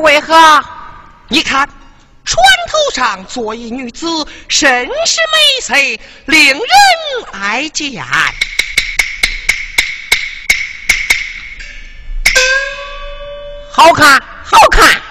[0.00, 0.62] 为何？
[1.28, 1.68] 你看，
[2.24, 2.36] 船
[2.68, 4.06] 头上坐一女子，
[4.48, 5.74] 甚是美色，
[6.26, 6.60] 令人
[7.32, 8.04] 爱见。
[13.72, 15.02] 好看，好看。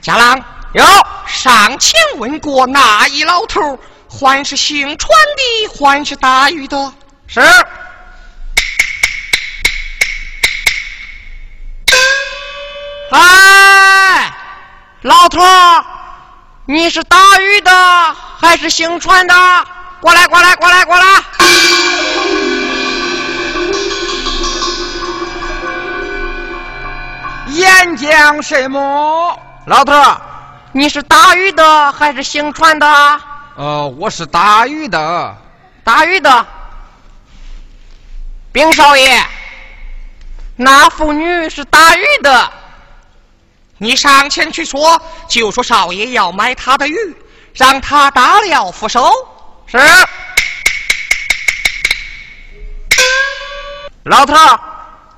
[0.00, 0.42] 家郎，
[0.72, 0.84] 有
[1.26, 3.78] 上前问过那一老头，
[4.08, 6.92] 还是姓船的，还是大鱼的？
[7.26, 7.40] 是。
[16.68, 17.70] 你是打鱼的
[18.40, 19.34] 还是行船的？
[20.00, 21.04] 过来过来过来过来。
[27.50, 29.38] 岩江什么？
[29.66, 29.92] 老头，
[30.72, 33.20] 你是打鱼的还是行船的？
[33.56, 35.36] 呃，我是打鱼的，
[35.84, 36.46] 打鱼的。
[38.50, 39.24] 冰少爷，
[40.56, 42.52] 那妇女是打鱼的。
[43.78, 46.96] 你上前去说，就说少爷要买他的鱼，
[47.54, 49.12] 让他打了付收。
[49.66, 49.78] 是。
[54.04, 54.34] 老头，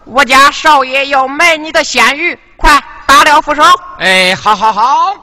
[0.06, 3.62] 我家少爷要买你的鲜鱼，快打了付收。
[3.98, 5.14] 哎，好好好。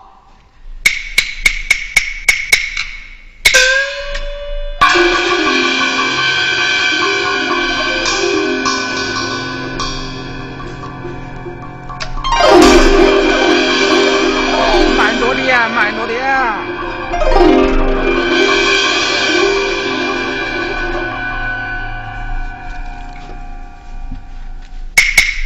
[15.75, 16.25] 慢着点。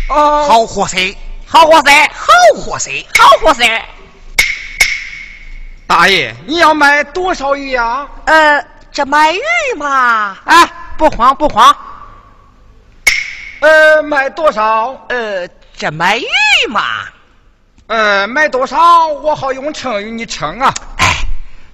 [0.07, 0.98] 哦，好货色，
[1.48, 2.31] 好货色，好
[2.62, 3.63] 货色，好货色。
[5.88, 8.07] 大爷，你要买多少鱼呀？
[8.25, 9.41] 呃，这买鱼
[9.77, 11.75] 嘛，哎，不慌不慌。
[13.62, 14.95] 呃，买多少？
[15.09, 16.27] 呃，这买鱼
[16.69, 16.81] 嘛。
[17.89, 19.08] 呃，买多少？
[19.08, 20.72] 我好用秤与你称啊！
[21.00, 21.25] 哎，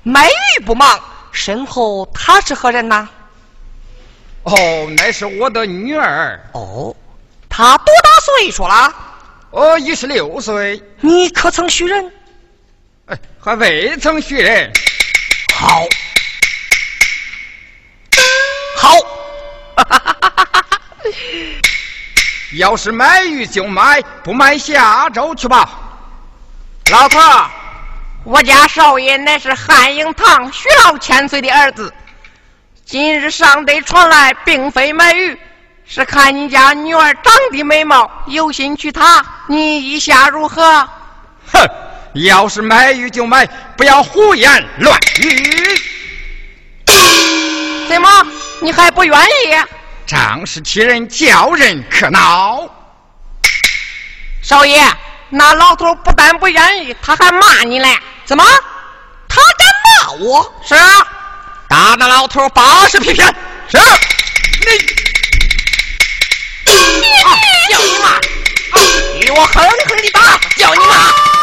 [0.01, 0.97] 买鱼不忙，
[1.33, 3.09] 身后他是何人呐？
[4.43, 4.55] 哦，
[4.95, 6.39] 那是我的女儿。
[6.53, 6.95] 哦，
[7.49, 8.95] 她多大岁数了？
[9.49, 10.81] 哦，一十六岁。
[11.01, 12.09] 你可曾许人？
[13.07, 14.71] 哎，还未曾许人。
[15.53, 15.85] 好，
[18.77, 18.89] 好，
[19.75, 20.79] 哈哈哈哈哈哈！
[22.57, 25.81] 要是买鱼就买，不买下周去吧。
[26.91, 27.19] 老头，
[28.23, 31.91] 我家少爷乃是汉英堂徐老千岁的儿子。
[32.85, 35.35] 今日上得传来，并非买鱼，
[35.87, 39.25] 是看你家女儿长得美貌，有心娶她。
[39.47, 40.87] 你意下如何？
[41.51, 41.67] 哼！
[42.13, 45.81] 要是买鱼就买，不要胡言乱语。
[47.89, 48.07] 怎么？
[48.61, 49.55] 你还不愿意？
[50.05, 52.69] 仗势欺人，叫人可恼。
[54.43, 54.79] 少爷。
[55.37, 57.99] 那老头不但不愿意，他还骂你嘞！
[58.25, 58.43] 怎么？
[59.27, 60.53] 他敢骂我？
[60.65, 61.05] 是啊，
[61.67, 63.27] 打那老头八十皮鞭！
[63.67, 63.77] 是。
[64.61, 64.77] 你，
[67.69, 68.17] 叫你骂！
[69.19, 70.39] 给我狠狠的打！
[70.57, 71.34] 叫你骂！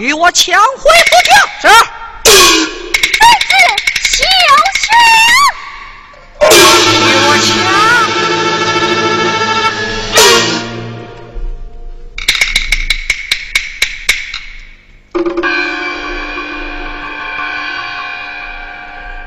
[0.00, 0.90] 与我抢回夫
[1.24, 1.68] 君，是。
[1.68, 1.74] 儿
[3.44, 3.52] 子，
[4.00, 4.24] 小
[4.80, 4.88] 心！
[6.40, 7.46] 与我抢。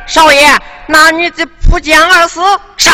[0.07, 0.57] 少爷，
[0.88, 2.41] 那女子扑江而死，
[2.77, 2.91] 杀。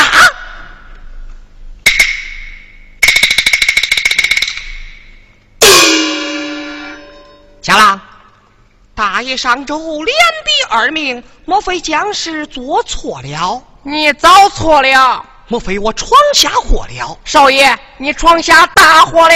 [9.19, 13.61] 大爷上周连毙二命，莫非将士做错了？
[13.83, 15.25] 你早错了。
[15.49, 17.17] 莫非我闯下祸了？
[17.25, 19.35] 少爷，你闯下大祸了。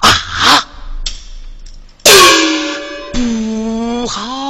[0.00, 0.10] 啊！
[3.12, 4.45] 不好。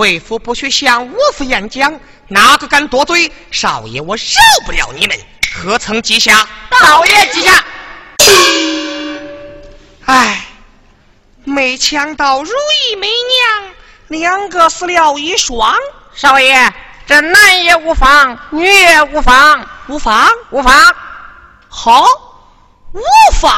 [0.00, 4.22] 贵府不许向我府演讲，哪个敢多嘴，少爷我饶
[4.64, 5.14] 不了你们。
[5.54, 6.48] 何曾记下？
[6.70, 7.62] 道爷记下。
[10.06, 10.46] 哎，
[11.44, 13.74] 没抢到如意美娘，
[14.08, 15.76] 两个死了一双。
[16.14, 16.72] 少爷，
[17.06, 20.72] 这男也无妨，女也无妨，无妨，无妨。
[21.68, 22.06] 好，
[22.94, 23.02] 无
[23.38, 23.52] 妨。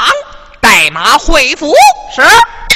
[0.61, 1.73] 带马回府。
[2.17, 2.23] 是。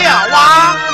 [0.00, 0.89] yeah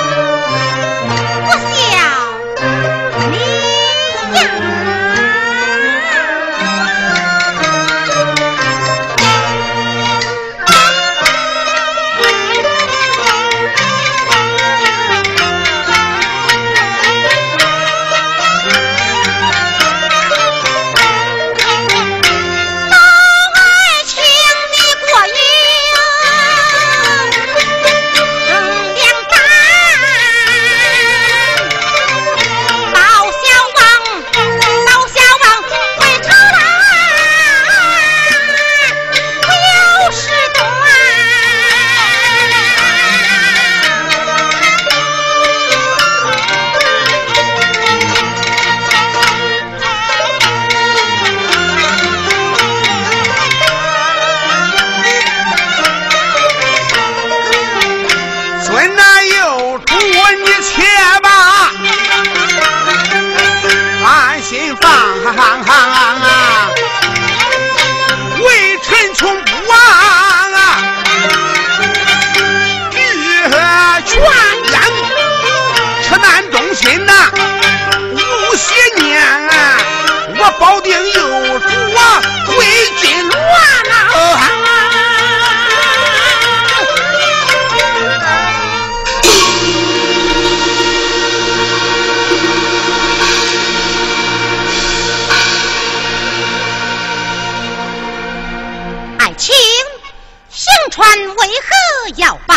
[100.90, 102.54] 船为何要摆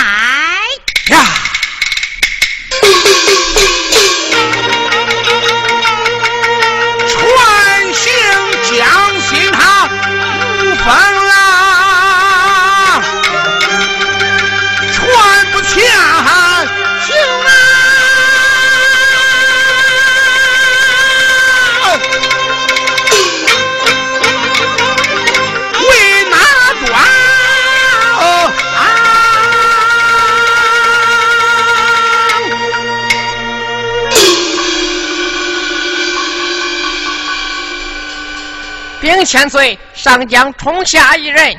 [39.29, 41.55] 千岁，上将冲下一人。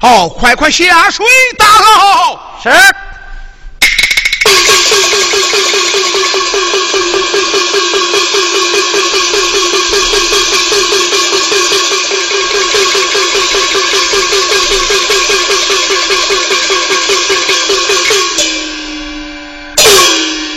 [0.00, 1.26] 好，快快下水
[1.58, 2.38] 打喽！
[2.62, 2.70] 是。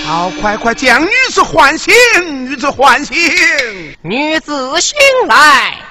[0.05, 1.91] 好，快快将女子唤醒，
[2.45, 3.15] 女子唤醒，
[4.03, 4.95] 女子醒
[5.27, 5.82] 来。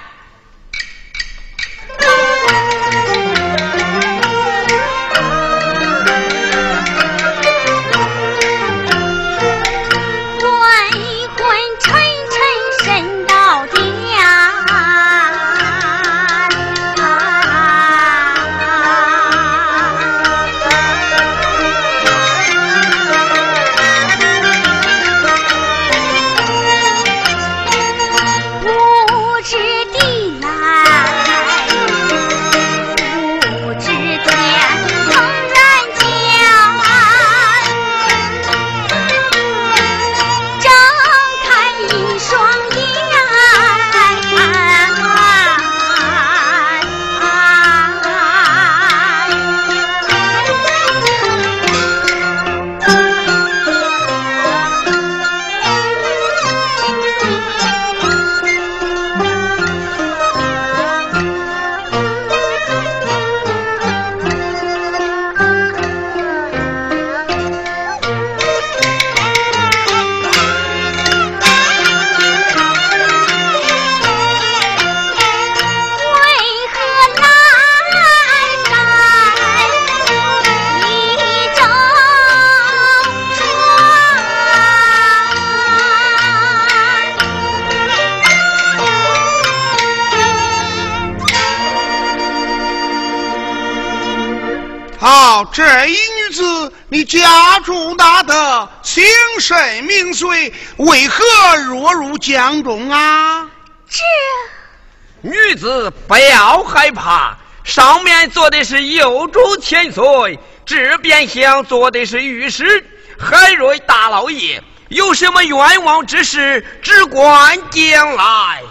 [102.23, 103.51] 江中啊？
[103.91, 112.87] 这女子不要害怕，上面坐的是右主千岁，这边厢坐的是御史
[113.19, 114.63] 海瑞大老爷。
[114.89, 118.63] 有什么冤枉之事，只管讲来。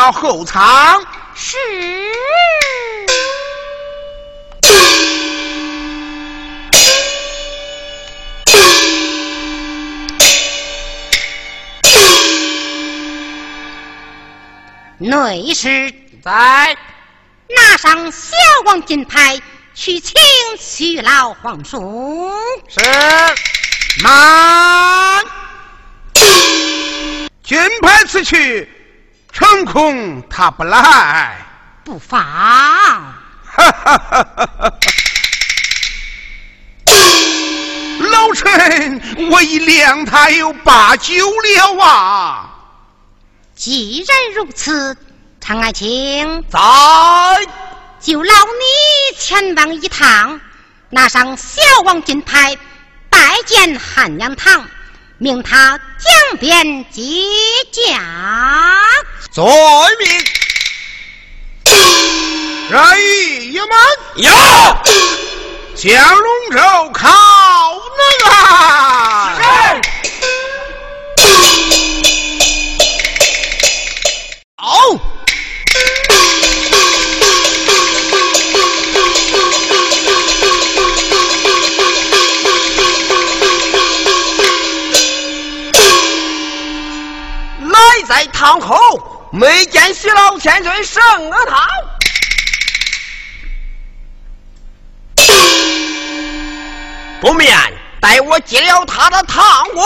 [0.00, 1.04] 到后舱。
[1.34, 1.58] 是。
[14.96, 15.92] 内侍
[16.24, 16.74] 在，
[17.54, 18.34] 拿上小
[18.64, 19.38] 王金牌
[19.74, 20.18] 去请
[20.58, 22.32] 徐老皇叔。
[22.68, 22.80] 是。
[24.02, 25.22] 慢。
[27.42, 28.79] 金牌此去。
[29.32, 31.36] 成空他不来，
[31.84, 32.20] 不妨。
[38.00, 42.50] 老臣我已量他有八九了啊！
[43.54, 44.96] 既然如此，
[45.40, 46.58] 常爱卿在，
[48.00, 50.40] 就劳你前往一趟，
[50.88, 52.56] 拿上小王金牌，
[53.08, 54.64] 拜见汉阳堂。
[55.22, 57.02] 命他江边接
[57.70, 58.00] 驾，
[59.30, 59.46] 遵
[59.98, 60.08] 命。
[62.70, 63.78] 人意也满，
[64.16, 64.32] 有
[65.76, 66.58] 江龙州
[66.94, 67.06] 靠
[67.98, 69.19] 那啊！
[90.40, 91.68] 千岁圣阿堂，
[97.20, 97.54] 不免
[98.00, 99.82] 待我解了他的堂屋。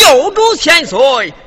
[0.00, 0.98] 右主千岁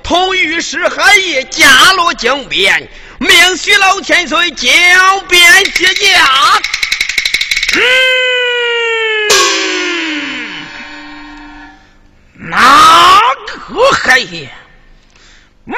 [0.03, 2.87] 同御史海爷加罗江边，
[3.19, 6.61] 命徐老千岁江边接驾。
[7.75, 7.81] 嗯，
[12.51, 13.19] 哪
[13.67, 14.47] 个海爷？
[15.65, 15.75] 莫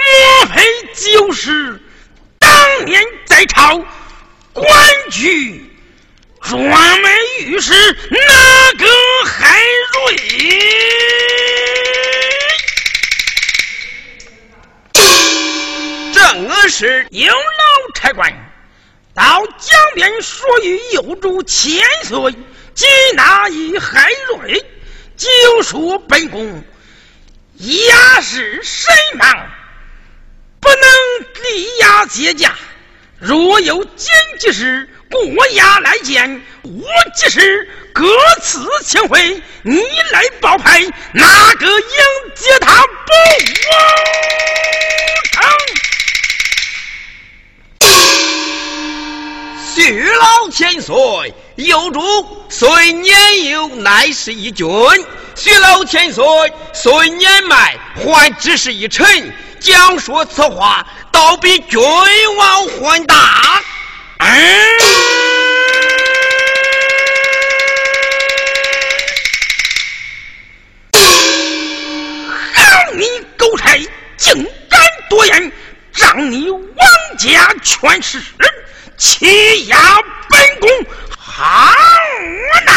[0.53, 0.63] 非
[0.95, 1.81] 就是
[2.39, 3.81] 当年在朝
[4.51, 4.67] 官
[5.11, 5.63] 居
[6.41, 7.73] 专门御史
[8.09, 8.17] 那
[8.77, 8.85] 个
[9.25, 9.61] 海
[9.93, 10.17] 瑞？
[16.33, 18.33] 正是有老差官
[19.13, 22.31] 到江边说与有主千岁
[22.73, 24.65] 及那一海瑞，
[25.15, 25.29] 就
[25.61, 26.63] 说本宫
[27.57, 29.49] 压事甚忙，
[30.59, 30.79] 不能
[31.43, 32.55] 离衙接驾。
[33.19, 36.71] 若有紧急事过衙来见，我
[37.15, 38.03] 即是各
[38.41, 39.79] 赐请回，你
[40.11, 40.81] 来报牌，
[41.13, 43.13] 哪个迎接他不
[45.31, 45.43] 成？
[49.75, 50.95] 徐老千岁，
[51.55, 52.01] 有主
[52.47, 54.65] 虽年幼，乃是一君；
[55.35, 56.23] 徐老千岁
[56.73, 59.05] 虽年迈，还只是一臣。
[59.59, 61.77] 讲说此话，倒比君
[62.37, 63.61] 王还大。
[64.19, 64.79] 嗯，
[72.53, 73.03] 好你
[73.35, 73.77] 狗差，
[74.15, 75.51] 竟敢多言，
[75.91, 76.63] 仗你王
[77.17, 78.21] 家权势！
[78.97, 79.77] 欺压
[80.29, 80.69] 本宫，
[81.17, 81.69] 好
[82.65, 82.71] 闹！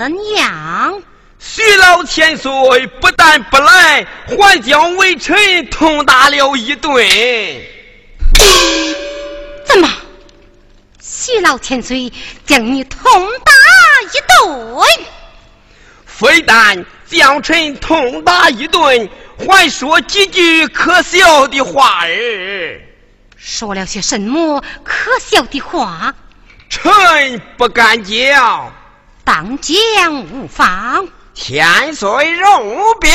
[0.00, 1.02] 怎样？
[1.38, 2.50] 徐老千岁
[3.02, 5.36] 不但不来，还将微臣
[5.68, 7.06] 痛打了一顿。
[9.66, 9.86] 怎么？
[11.02, 12.10] 徐老千岁
[12.46, 12.98] 将你痛
[13.44, 13.52] 打
[14.06, 15.04] 一顿？
[16.06, 19.06] 非但将臣痛打一顿，
[19.38, 22.80] 还说几句可笑的话儿。
[23.36, 26.14] 说了些什么可笑的话？
[26.70, 28.72] 臣不敢讲。
[29.24, 31.08] 当将无妨。
[31.34, 32.50] 千岁容
[33.00, 33.10] 禀。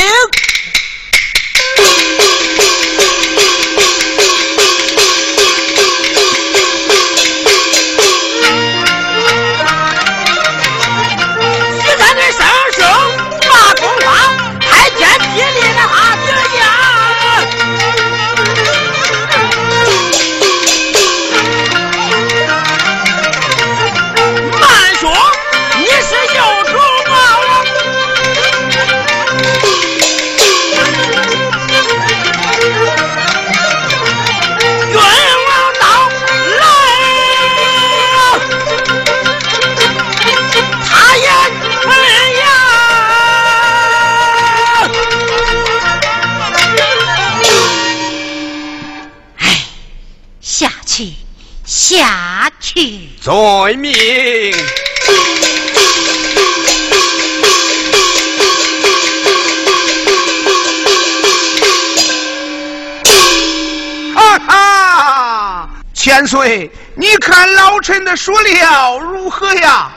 [68.16, 69.92] 说了如何呀？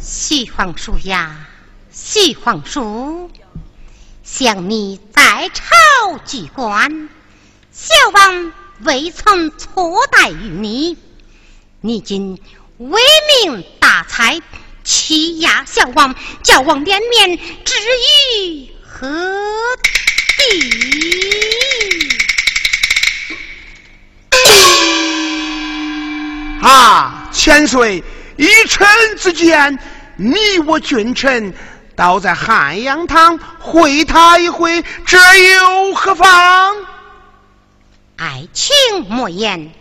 [0.00, 1.46] 徐皇叔呀，
[1.92, 3.30] 徐皇叔，
[4.24, 7.08] 想你在朝居官，
[7.70, 10.96] 小王未曾错待于你。
[11.80, 12.40] 你今
[12.78, 13.00] 为
[13.44, 14.40] 民大财，
[14.82, 17.74] 欺压小王，叫王脸面，至
[18.46, 19.08] 于何
[20.38, 20.72] 地？
[26.62, 28.04] 啊，千岁，
[28.36, 29.78] 一臣之见，
[30.16, 31.54] 你我君臣
[31.96, 36.76] 倒在汉阳堂会他一回，这又何妨？
[38.16, 38.74] 爱卿
[39.08, 39.72] 莫言。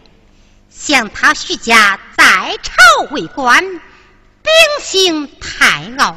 [0.70, 6.16] 想他徐家在朝为官，秉性太傲，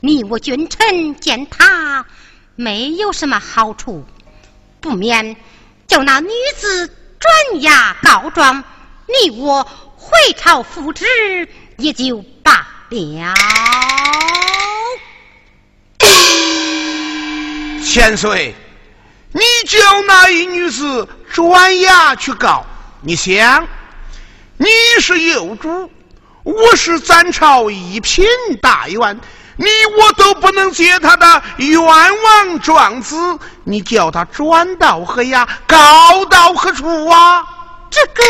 [0.00, 2.04] 你我君臣见他
[2.56, 4.04] 没有什么好处，
[4.80, 5.36] 不免
[5.86, 6.88] 叫那女子
[7.20, 8.64] 转押告状，
[9.06, 9.68] 你我
[10.02, 11.06] 回朝复职
[11.76, 13.34] 也就罢了。
[17.84, 18.52] 千岁，
[19.30, 19.78] 你叫
[20.08, 22.66] 那一女子转押去告，
[23.00, 23.68] 你想？
[24.56, 24.66] 你
[25.00, 25.88] 是幼主，
[26.42, 28.24] 我是咱朝一品
[28.60, 29.20] 大员，
[29.56, 29.66] 你
[29.98, 35.46] 我都不能接他的冤枉状子，你叫他转到何呀？
[35.68, 37.44] 告到何处啊？
[37.90, 38.22] 这个，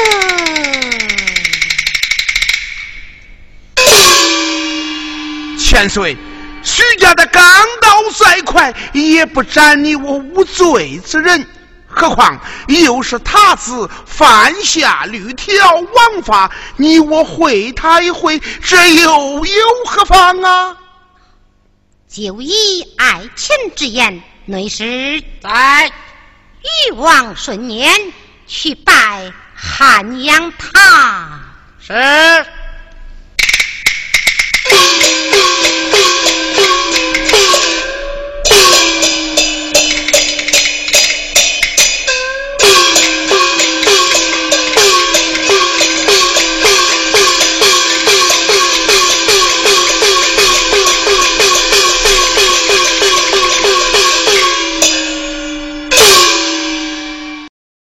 [5.73, 6.15] 千岁，
[6.63, 7.43] 徐家的钢
[7.81, 11.49] 刀再快，也不斩你我无罪之人。
[11.87, 20.77] 何况又是他子犯下律条枉法，你我会他一回，这又有何妨啊？
[22.07, 25.91] 就以爱卿之言，内侍在
[26.61, 27.91] 欲望顺年
[28.47, 31.41] 去拜汉阳堂。
[31.81, 31.95] 是。